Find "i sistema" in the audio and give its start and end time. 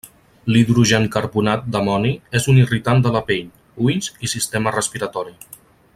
4.29-4.75